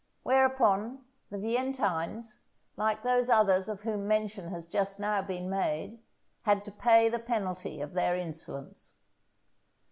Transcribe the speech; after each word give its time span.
Whereupon, 0.23 1.03
the 1.29 1.37
Veientines, 1.37 2.39
like 2.75 3.03
those 3.03 3.29
others 3.29 3.69
of 3.69 3.81
whom 3.81 4.07
mention 4.07 4.47
has 4.49 4.65
just 4.65 4.99
now 4.99 5.21
been 5.21 5.47
made, 5.47 5.99
had 6.41 6.65
to 6.65 6.71
pay 6.71 7.07
the 7.07 7.19
penalty 7.19 7.81
of 7.81 7.93
their 7.93 8.15
insolence. 8.15 8.97